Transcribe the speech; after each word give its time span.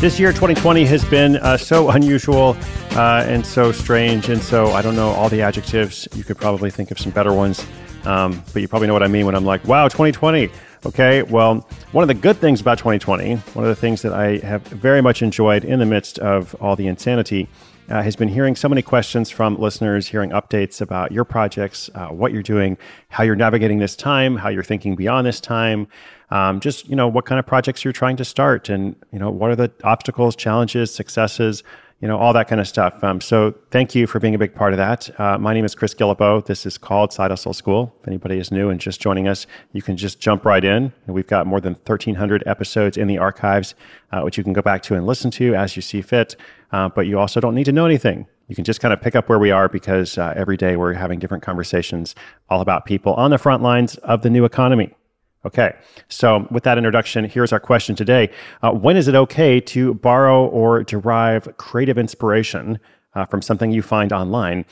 This 0.00 0.20
year, 0.20 0.30
2020, 0.30 0.84
has 0.84 1.04
been 1.04 1.38
uh, 1.38 1.56
so 1.56 1.90
unusual 1.90 2.56
uh, 2.92 3.24
and 3.26 3.44
so 3.44 3.72
strange. 3.72 4.28
And 4.28 4.40
so 4.40 4.68
I 4.68 4.80
don't 4.80 4.94
know 4.94 5.08
all 5.08 5.28
the 5.28 5.42
adjectives. 5.42 6.06
You 6.14 6.22
could 6.22 6.38
probably 6.38 6.70
think 6.70 6.92
of 6.92 7.00
some 7.00 7.10
better 7.10 7.32
ones. 7.32 7.66
Um, 8.04 8.40
but 8.52 8.62
you 8.62 8.68
probably 8.68 8.86
know 8.86 8.92
what 8.92 9.02
I 9.02 9.08
mean 9.08 9.26
when 9.26 9.34
I'm 9.34 9.44
like, 9.44 9.64
wow, 9.64 9.88
2020. 9.88 10.50
Okay, 10.86 11.24
well, 11.24 11.68
one 11.90 12.02
of 12.02 12.08
the 12.08 12.14
good 12.14 12.36
things 12.36 12.60
about 12.60 12.78
2020, 12.78 13.34
one 13.34 13.64
of 13.64 13.68
the 13.68 13.74
things 13.74 14.02
that 14.02 14.12
I 14.12 14.38
have 14.38 14.62
very 14.68 15.00
much 15.00 15.20
enjoyed 15.20 15.64
in 15.64 15.80
the 15.80 15.86
midst 15.86 16.20
of 16.20 16.54
all 16.60 16.76
the 16.76 16.86
insanity, 16.86 17.48
uh, 17.88 18.02
has 18.02 18.16
been 18.16 18.28
hearing 18.28 18.54
so 18.56 18.68
many 18.68 18.82
questions 18.82 19.30
from 19.30 19.56
listeners, 19.56 20.08
hearing 20.08 20.30
updates 20.30 20.80
about 20.80 21.12
your 21.12 21.24
projects, 21.24 21.90
uh, 21.94 22.08
what 22.08 22.32
you're 22.32 22.42
doing, 22.42 22.76
how 23.08 23.24
you're 23.24 23.36
navigating 23.36 23.78
this 23.78 23.96
time, 23.96 24.36
how 24.36 24.48
you're 24.48 24.64
thinking 24.64 24.94
beyond 24.94 25.26
this 25.26 25.40
time 25.40 25.88
um, 26.30 26.60
just 26.60 26.88
you 26.88 26.96
know 26.96 27.08
what 27.08 27.24
kind 27.24 27.38
of 27.38 27.46
projects 27.46 27.84
you're 27.84 27.92
trying 27.92 28.16
to 28.16 28.24
start 28.24 28.68
and 28.68 28.96
you 29.12 29.18
know 29.18 29.30
what 29.30 29.50
are 29.50 29.56
the 29.56 29.72
obstacles 29.84 30.36
challenges 30.36 30.92
successes 30.94 31.62
you 32.00 32.06
know 32.06 32.16
all 32.16 32.32
that 32.32 32.48
kind 32.48 32.60
of 32.60 32.68
stuff. 32.68 33.02
Um, 33.02 33.20
so 33.20 33.54
thank 33.70 33.94
you 33.94 34.06
for 34.06 34.20
being 34.20 34.34
a 34.34 34.38
big 34.38 34.54
part 34.54 34.72
of 34.72 34.76
that. 34.76 35.10
Uh, 35.20 35.38
my 35.38 35.52
name 35.52 35.64
is 35.64 35.74
chris 35.74 35.94
guillebeau 35.94 36.44
this 36.44 36.64
is 36.64 36.78
called 36.78 37.12
side 37.12 37.30
hustle 37.30 37.52
school. 37.52 37.94
If 38.00 38.08
anybody 38.08 38.38
is 38.38 38.50
new 38.50 38.70
and 38.70 38.80
just 38.80 39.00
joining 39.00 39.26
us 39.26 39.46
you 39.72 39.82
can 39.82 39.96
just 39.96 40.20
jump 40.20 40.44
right 40.44 40.64
in. 40.64 40.92
We've 41.06 41.26
got 41.26 41.46
more 41.46 41.60
than 41.60 41.74
1300 41.74 42.44
episodes 42.46 42.96
in 42.96 43.08
the 43.08 43.18
archives 43.18 43.74
uh, 44.12 44.20
which 44.22 44.38
you 44.38 44.44
can 44.44 44.52
go 44.52 44.62
back 44.62 44.82
to 44.84 44.94
and 44.94 45.06
listen 45.06 45.30
to 45.32 45.54
as 45.54 45.76
you 45.76 45.82
see 45.82 46.02
fit. 46.02 46.36
Uh, 46.70 46.88
but 46.88 47.06
you 47.06 47.18
also 47.18 47.40
don't 47.40 47.54
need 47.54 47.64
to 47.64 47.72
know 47.72 47.86
anything. 47.86 48.26
You 48.46 48.54
can 48.54 48.64
just 48.64 48.80
kind 48.80 48.94
of 48.94 49.00
pick 49.00 49.14
up 49.14 49.28
where 49.28 49.38
we 49.38 49.50
are 49.50 49.68
because 49.68 50.16
uh, 50.16 50.32
every 50.36 50.56
day 50.56 50.76
we're 50.76 50.94
having 50.94 51.18
different 51.18 51.42
conversations 51.42 52.14
all 52.48 52.60
about 52.60 52.86
people 52.86 53.14
on 53.14 53.30
the 53.30 53.38
front 53.38 53.62
lines 53.62 53.96
of 53.98 54.22
the 54.22 54.30
new 54.30 54.44
economy 54.44 54.94
Okay, 55.44 55.76
so 56.08 56.48
with 56.50 56.64
that 56.64 56.78
introduction, 56.78 57.24
here's 57.24 57.52
our 57.52 57.60
question 57.60 57.94
today. 57.94 58.30
Uh, 58.62 58.72
when 58.72 58.96
is 58.96 59.06
it 59.06 59.14
okay 59.14 59.60
to 59.60 59.94
borrow 59.94 60.46
or 60.46 60.82
derive 60.82 61.56
creative 61.58 61.96
inspiration 61.96 62.78
uh, 63.14 63.24
from 63.24 63.40
something 63.40 63.70
you 63.70 63.80
find 63.80 64.12
online? 64.12 64.64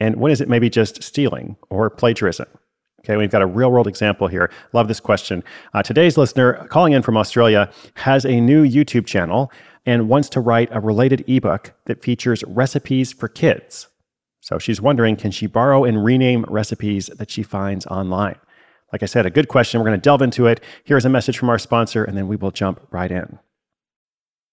And 0.00 0.16
when 0.16 0.32
is 0.32 0.40
it 0.40 0.48
maybe 0.48 0.70
just 0.70 1.02
stealing 1.02 1.56
or 1.68 1.90
plagiarism? 1.90 2.46
Okay, 3.00 3.16
we've 3.16 3.30
got 3.30 3.42
a 3.42 3.46
real 3.46 3.70
world 3.70 3.86
example 3.86 4.26
here. 4.26 4.50
Love 4.72 4.88
this 4.88 5.00
question. 5.00 5.44
Uh, 5.74 5.82
today's 5.82 6.16
listener, 6.16 6.66
calling 6.68 6.94
in 6.94 7.02
from 7.02 7.16
Australia, 7.16 7.70
has 7.94 8.24
a 8.24 8.40
new 8.40 8.66
YouTube 8.66 9.06
channel 9.06 9.52
and 9.86 10.08
wants 10.08 10.28
to 10.30 10.40
write 10.40 10.68
a 10.72 10.80
related 10.80 11.24
ebook 11.28 11.72
that 11.86 12.02
features 12.02 12.42
recipes 12.46 13.12
for 13.12 13.28
kids. 13.28 13.88
So 14.40 14.58
she's 14.58 14.80
wondering 14.80 15.16
can 15.16 15.30
she 15.30 15.46
borrow 15.46 15.84
and 15.84 16.04
rename 16.04 16.44
recipes 16.48 17.06
that 17.06 17.30
she 17.30 17.42
finds 17.42 17.86
online? 17.86 18.36
Like 18.92 19.02
I 19.02 19.06
said, 19.06 19.26
a 19.26 19.30
good 19.30 19.48
question. 19.48 19.80
We're 19.80 19.86
going 19.86 20.00
to 20.00 20.02
delve 20.02 20.22
into 20.22 20.46
it. 20.46 20.60
Here's 20.84 21.04
a 21.04 21.08
message 21.08 21.38
from 21.38 21.48
our 21.48 21.58
sponsor, 21.58 22.04
and 22.04 22.16
then 22.16 22.28
we 22.28 22.36
will 22.36 22.50
jump 22.50 22.80
right 22.90 23.10
in. 23.10 23.38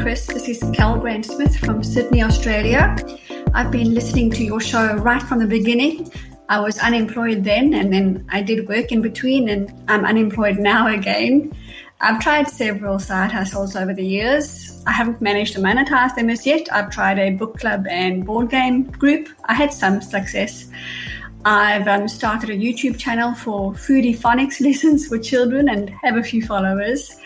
Chris. 0.00 0.26
This 0.26 0.48
is 0.48 0.62
Cal 0.74 0.98
Grant 0.98 1.24
Smith 1.24 1.56
from 1.58 1.82
Sydney, 1.82 2.22
Australia. 2.22 2.96
I've 3.54 3.70
been 3.70 3.94
listening 3.94 4.30
to 4.32 4.44
your 4.44 4.60
show 4.60 4.94
right 4.96 5.22
from 5.22 5.38
the 5.38 5.46
beginning. 5.46 6.10
I 6.48 6.60
was 6.60 6.78
unemployed 6.78 7.44
then, 7.44 7.74
and 7.74 7.92
then 7.92 8.26
I 8.30 8.42
did 8.42 8.68
work 8.68 8.92
in 8.92 9.02
between, 9.02 9.48
and 9.48 9.72
I'm 9.88 10.04
unemployed 10.04 10.58
now 10.58 10.88
again. 10.88 11.52
I've 12.00 12.20
tried 12.20 12.48
several 12.48 12.98
side 12.98 13.32
hustles 13.32 13.74
over 13.74 13.94
the 13.94 14.04
years. 14.04 14.82
I 14.86 14.92
haven't 14.92 15.20
managed 15.22 15.54
to 15.54 15.60
monetize 15.60 16.14
them 16.14 16.30
as 16.30 16.46
yet. 16.46 16.68
I've 16.72 16.90
tried 16.90 17.18
a 17.18 17.30
book 17.30 17.58
club 17.58 17.86
and 17.88 18.24
board 18.24 18.50
game 18.50 18.84
group. 18.84 19.28
I 19.46 19.54
had 19.54 19.72
some 19.72 20.02
success. 20.02 20.70
I've 21.44 21.86
um, 21.88 22.08
started 22.08 22.50
a 22.50 22.56
YouTube 22.56 22.98
channel 22.98 23.34
for 23.34 23.72
foodie 23.72 24.16
phonics 24.16 24.60
lessons 24.66 25.06
for 25.06 25.18
children 25.18 25.68
and 25.68 25.90
have 26.02 26.16
a 26.16 26.22
few 26.22 26.44
followers. 26.44 27.16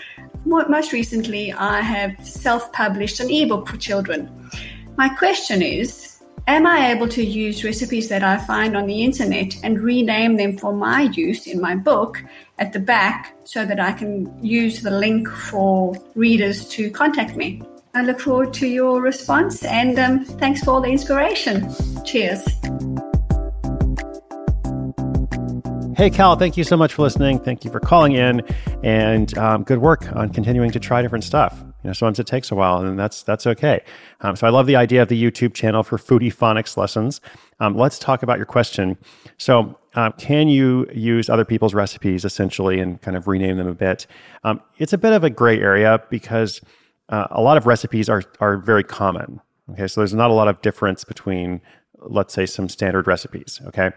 Most 0.45 0.93
recently, 0.93 1.53
I 1.53 1.81
have 1.81 2.27
self 2.27 2.73
published 2.73 3.21
an 3.21 3.31
ebook 3.31 3.69
for 3.69 3.77
children. 3.77 4.31
My 4.97 5.09
question 5.09 5.63
is 5.63 6.11
Am 6.47 6.67
I 6.67 6.91
able 6.91 7.07
to 7.09 7.23
use 7.23 7.63
recipes 7.63 8.09
that 8.09 8.25
I 8.25 8.39
find 8.39 8.77
on 8.77 8.87
the 8.87 9.05
internet 9.05 9.55
and 9.63 9.81
rename 9.81 10.37
them 10.37 10.57
for 10.57 10.73
my 10.73 11.03
use 11.03 11.47
in 11.47 11.61
my 11.61 11.77
book 11.77 12.23
at 12.59 12.73
the 12.73 12.81
back 12.81 13.37
so 13.45 13.65
that 13.65 13.79
I 13.79 13.93
can 13.93 14.43
use 14.45 14.83
the 14.83 14.91
link 14.91 15.29
for 15.29 15.95
readers 16.15 16.69
to 16.71 16.91
contact 16.91 17.37
me? 17.37 17.63
I 17.95 18.03
look 18.03 18.21
forward 18.21 18.53
to 18.55 18.67
your 18.67 19.01
response 19.01 19.65
and 19.65 19.99
um, 19.99 20.25
thanks 20.25 20.65
for 20.65 20.73
all 20.73 20.81
the 20.81 20.91
inspiration. 20.91 21.69
Cheers. 22.05 22.45
Hey, 26.01 26.09
Cal, 26.09 26.35
thank 26.35 26.57
you 26.57 26.65
so 26.65 26.79
much 26.79 26.95
for 26.95 27.03
listening. 27.03 27.41
Thank 27.41 27.63
you 27.63 27.71
for 27.71 27.79
calling 27.79 28.13
in, 28.13 28.41
and 28.83 29.37
um, 29.37 29.65
good 29.65 29.81
work 29.81 30.11
on 30.17 30.33
continuing 30.33 30.71
to 30.71 30.81
try 30.81 31.03
different 31.03 31.25
stuff. 31.25 31.63
You 31.63 31.89
know, 31.91 31.93
sometimes 31.93 32.19
it 32.19 32.27
takes 32.27 32.51
a 32.51 32.55
while, 32.55 32.79
and 32.79 32.99
that's 32.99 33.23
that's 33.23 33.47
okay. 33.47 33.83
Um, 34.23 34.35
so 34.35 34.47
I 34.47 34.51
love 34.51 34.65
the 34.67 34.77
idea 34.77 35.03
of 35.03 35.09
the 35.09 35.23
YouTube 35.23 35.53
channel 35.53 35.83
for 35.83 35.99
foodie 35.99 36.35
phonics 36.35 36.79
lessons. 36.79 37.21
Um, 37.59 37.77
let's 37.77 37.99
talk 37.99 38.23
about 38.23 38.39
your 38.39 38.47
question. 38.47 38.97
So, 39.37 39.79
uh, 39.95 40.13
can 40.13 40.49
you 40.49 40.89
use 40.91 41.29
other 41.29 41.45
people's 41.45 41.75
recipes 41.75 42.25
essentially 42.25 42.81
and 42.81 42.99
kind 43.03 43.15
of 43.15 43.29
rename 43.29 43.59
them 43.59 43.69
a 43.69 43.75
bit? 43.75 44.07
Um, 44.43 44.63
it's 44.79 44.95
a 44.95 44.99
bit 44.99 45.13
of 45.13 45.23
a 45.23 45.29
gray 45.29 45.61
area 45.61 46.03
because 46.09 46.63
uh, 47.11 47.27
a 47.31 47.43
lot 47.43 47.59
of 47.59 47.67
recipes 47.67 48.09
are 48.09 48.23
are 48.41 48.57
very 48.57 48.85
common. 48.85 49.39
Okay, 49.73 49.87
so 49.87 50.01
there's 50.01 50.15
not 50.15 50.31
a 50.31 50.35
lot 50.35 50.49
of 50.49 50.63
difference 50.63 51.05
between, 51.05 51.61
let's 51.99 52.33
say, 52.33 52.47
some 52.47 52.71
standard 52.71 53.07
recipes. 53.07 53.61
Okay, 53.67 53.91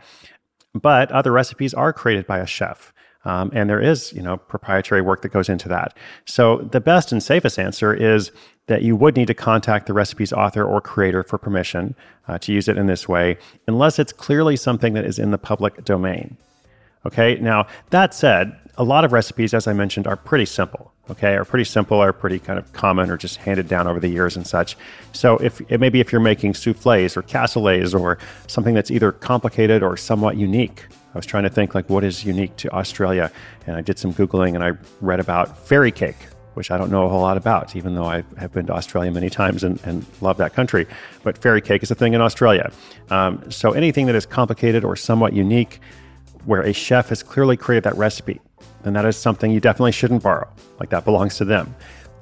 but 0.73 1.11
other 1.11 1.31
recipes 1.31 1.73
are 1.73 1.93
created 1.93 2.27
by 2.27 2.39
a 2.39 2.47
chef. 2.47 2.93
Um, 3.25 3.51
and 3.53 3.69
there 3.69 3.79
is, 3.79 4.11
you 4.13 4.21
know, 4.21 4.37
proprietary 4.37 5.01
work 5.01 5.21
that 5.21 5.29
goes 5.29 5.47
into 5.47 5.69
that. 5.69 5.97
So 6.25 6.57
the 6.57 6.81
best 6.81 7.11
and 7.11 7.23
safest 7.23 7.57
answer 7.57 7.93
is 7.93 8.31
that 8.67 8.81
you 8.81 8.95
would 8.95 9.15
need 9.15 9.27
to 9.27 9.33
contact 9.33 9.87
the 9.87 9.93
recipe's 9.93 10.33
author 10.33 10.63
or 10.63 10.81
creator 10.81 11.23
for 11.23 11.37
permission 11.37 11.95
uh, 12.27 12.37
to 12.39 12.51
use 12.51 12.67
it 12.67 12.77
in 12.77 12.87
this 12.87 13.07
way, 13.07 13.37
unless 13.67 13.99
it's 13.99 14.13
clearly 14.13 14.55
something 14.55 14.93
that 14.93 15.05
is 15.05 15.19
in 15.19 15.31
the 15.31 15.37
public 15.37 15.85
domain. 15.85 16.37
Okay, 17.05 17.35
now 17.35 17.67
that 17.89 18.13
said, 18.13 18.57
a 18.77 18.83
lot 18.83 19.03
of 19.03 19.11
recipes, 19.11 19.53
as 19.53 19.67
I 19.67 19.73
mentioned, 19.73 20.07
are 20.07 20.15
pretty 20.15 20.45
simple. 20.45 20.92
Okay, 21.09 21.35
are 21.35 21.43
pretty 21.43 21.65
simple, 21.65 21.99
are 21.99 22.13
pretty 22.13 22.39
kind 22.39 22.57
of 22.57 22.71
common, 22.71 23.09
or 23.09 23.17
just 23.17 23.35
handed 23.37 23.67
down 23.67 23.87
over 23.87 23.99
the 23.99 24.07
years 24.07 24.37
and 24.37 24.47
such. 24.47 24.77
So 25.11 25.35
if 25.37 25.59
it 25.69 25.81
maybe 25.81 25.99
if 25.99 26.13
you're 26.13 26.21
making 26.21 26.53
souffles 26.53 27.17
or 27.17 27.23
cassoulets 27.23 27.93
or 27.93 28.17
something 28.47 28.73
that's 28.73 28.89
either 28.89 29.11
complicated 29.11 29.83
or 29.83 29.97
somewhat 29.97 30.37
unique, 30.37 30.85
I 31.13 31.17
was 31.17 31.25
trying 31.25 31.43
to 31.43 31.49
think 31.49 31.75
like 31.75 31.89
what 31.89 32.05
is 32.05 32.23
unique 32.23 32.55
to 32.57 32.71
Australia, 32.71 33.31
and 33.67 33.75
I 33.75 33.81
did 33.81 33.99
some 33.99 34.13
googling 34.13 34.55
and 34.55 34.63
I 34.63 34.71
read 35.01 35.19
about 35.19 35.57
fairy 35.67 35.91
cake, 35.91 36.15
which 36.53 36.71
I 36.71 36.77
don't 36.77 36.89
know 36.89 37.05
a 37.05 37.09
whole 37.09 37.21
lot 37.21 37.35
about, 37.35 37.75
even 37.75 37.95
though 37.95 38.05
I 38.05 38.23
have 38.37 38.53
been 38.53 38.65
to 38.67 38.73
Australia 38.73 39.11
many 39.11 39.29
times 39.29 39.65
and, 39.65 39.81
and 39.83 40.05
love 40.21 40.37
that 40.37 40.53
country. 40.53 40.87
But 41.23 41.37
fairy 41.37 41.61
cake 41.61 41.83
is 41.83 41.91
a 41.91 41.95
thing 41.95 42.13
in 42.13 42.21
Australia. 42.21 42.71
Um, 43.09 43.51
so 43.51 43.73
anything 43.73 44.05
that 44.05 44.15
is 44.15 44.25
complicated 44.25 44.85
or 44.85 44.95
somewhat 44.95 45.33
unique, 45.33 45.81
where 46.45 46.61
a 46.61 46.73
chef 46.73 47.09
has 47.09 47.23
clearly 47.23 47.57
created 47.57 47.83
that 47.83 47.97
recipe, 47.97 48.39
then 48.83 48.93
that 48.93 49.05
is 49.05 49.17
something 49.17 49.51
you 49.51 49.59
definitely 49.59 49.91
shouldn't 49.91 50.23
borrow. 50.23 50.47
Like 50.79 50.89
that 50.89 51.05
belongs 51.05 51.37
to 51.37 51.45
them. 51.45 51.75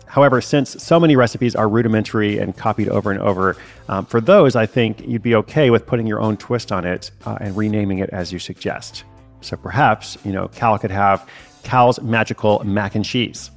However, 0.05 0.41
since 0.41 0.71
so 0.83 0.99
many 0.99 1.15
recipes 1.15 1.55
are 1.55 1.69
rudimentary 1.69 2.37
and 2.37 2.55
copied 2.55 2.89
over 2.89 3.11
and 3.11 3.21
over, 3.21 3.55
um, 3.87 4.05
for 4.05 4.19
those, 4.19 4.57
I 4.57 4.65
think 4.65 5.07
you'd 5.07 5.21
be 5.21 5.35
okay 5.35 5.69
with 5.69 5.85
putting 5.85 6.05
your 6.05 6.19
own 6.19 6.35
twist 6.35 6.71
on 6.71 6.85
it 6.85 7.11
uh, 7.25 7.37
and 7.39 7.55
renaming 7.55 7.99
it 7.99 8.09
as 8.09 8.31
you 8.33 8.37
suggest. 8.37 9.05
So 9.39 9.55
perhaps, 9.55 10.17
you 10.25 10.33
know, 10.33 10.49
Cal 10.49 10.77
could 10.77 10.91
have 10.91 11.27
Cal's 11.63 12.01
Magical 12.01 12.61
Mac 12.65 12.95
and 12.95 13.05
Cheese 13.05 13.51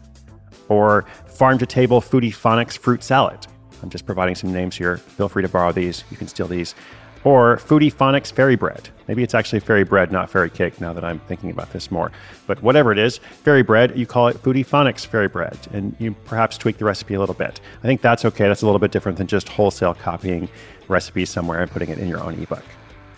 or 0.68 1.06
Farm 1.26 1.58
to 1.58 1.66
Table 1.66 2.00
Foodie 2.00 2.32
Phonics 2.32 2.78
Fruit 2.78 3.02
Salad. 3.02 3.46
I'm 3.82 3.90
just 3.90 4.06
providing 4.06 4.36
some 4.36 4.52
names 4.52 4.76
here. 4.76 4.98
Feel 4.98 5.28
free 5.28 5.42
to 5.42 5.48
borrow 5.48 5.72
these. 5.72 6.04
You 6.10 6.16
can 6.16 6.28
steal 6.28 6.46
these 6.46 6.76
or 7.24 7.56
Foodie 7.56 7.92
Phonics 7.92 8.30
Fairy 8.30 8.56
Bread. 8.56 8.90
Maybe 9.08 9.22
it's 9.22 9.34
actually 9.34 9.60
fairy 9.60 9.84
bread, 9.84 10.12
not 10.12 10.30
fairy 10.30 10.50
cake, 10.50 10.80
now 10.80 10.92
that 10.92 11.04
I'm 11.04 11.18
thinking 11.20 11.50
about 11.50 11.72
this 11.72 11.90
more. 11.90 12.10
But 12.46 12.62
whatever 12.62 12.92
it 12.92 12.98
is, 12.98 13.18
fairy 13.18 13.62
bread, 13.62 13.96
you 13.98 14.06
call 14.06 14.28
it 14.28 14.42
Foodie 14.42 14.66
Phonics 14.66 15.04
Fairy 15.04 15.28
Bread, 15.28 15.58
and 15.72 15.94
you 15.98 16.12
perhaps 16.24 16.56
tweak 16.56 16.78
the 16.78 16.84
recipe 16.84 17.14
a 17.14 17.20
little 17.20 17.34
bit. 17.34 17.60
I 17.82 17.86
think 17.86 18.00
that's 18.00 18.24
okay. 18.24 18.48
That's 18.48 18.62
a 18.62 18.66
little 18.66 18.78
bit 18.78 18.92
different 18.92 19.18
than 19.18 19.26
just 19.26 19.48
wholesale 19.48 19.94
copying 19.94 20.48
recipes 20.88 21.30
somewhere 21.30 21.60
and 21.60 21.70
putting 21.70 21.90
it 21.90 21.98
in 21.98 22.08
your 22.08 22.22
own 22.22 22.34
ebook. 22.40 22.64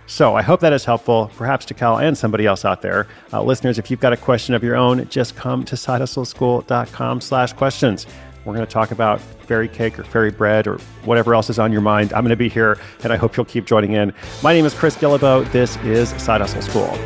So 0.09 0.37
I 0.37 0.43
hope 0.43 0.61
that 0.61 0.73
is 0.73 0.85
helpful, 0.85 1.33
perhaps 1.37 1.65
to 1.67 1.75
Cal 1.75 1.99
and 1.99 2.17
somebody 2.17 2.47
else 2.47 2.65
out 2.65 2.81
there. 2.81 3.09
Uh, 3.33 3.43
listeners, 3.43 3.77
if 3.77 3.91
you've 3.91 4.01
got 4.01 4.13
a 4.13 4.17
question 4.17 4.55
of 4.55 4.63
your 4.63 4.77
own, 4.77 5.09
just 5.09 5.35
come 5.35 5.65
to 5.65 5.75
sidehustleschool.com 5.75 7.21
slash 7.21 7.53
questions. 7.55 8.07
We're 8.47 8.55
going 8.55 8.65
to 8.65 8.73
talk 8.73 8.93
about 8.93 9.21
fairy 9.21 9.67
cake 9.67 9.99
or 9.99 10.05
fairy 10.05 10.31
bread 10.31 10.69
or 10.69 10.79
whatever 11.05 11.35
else 11.35 11.51
is 11.51 11.59
on 11.59 11.73
your 11.73 11.81
mind. 11.81 12.13
I'm 12.13 12.23
going 12.23 12.31
to 12.31 12.37
be 12.37 12.49
here, 12.49 12.79
and 13.03 13.13
I 13.13 13.17
hope 13.17 13.37
you'll 13.37 13.45
keep 13.45 13.67
joining 13.67 13.95
in. 13.95 14.15
My 14.41 14.53
name 14.53 14.65
is 14.65 14.73
Chris 14.73 14.97
Guillebeau. 14.97 15.51
This 15.51 15.77
is 15.79 16.11
Side 16.23 16.41
Hustle 16.41 16.63
School. 16.63 16.97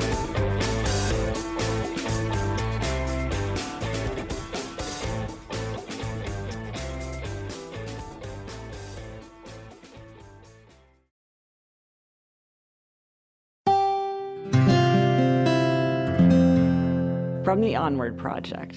From 17.42 17.62
the 17.62 17.76
Onward 17.76 18.18
Project. 18.18 18.76